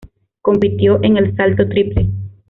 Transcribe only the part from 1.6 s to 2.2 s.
triple.